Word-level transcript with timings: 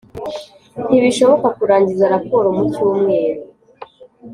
ntibishoboka 0.87 1.47
kurangiza 1.57 2.11
raporo 2.13 2.47
mucyumweru 2.57 3.41